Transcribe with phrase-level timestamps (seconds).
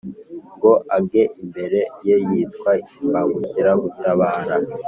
[0.55, 4.55] ngo age imbere ye, Yitwa imbagukira gutabara